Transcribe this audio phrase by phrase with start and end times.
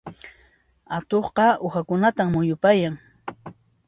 [0.97, 2.95] Atuqqa uhakunatan muyupayan.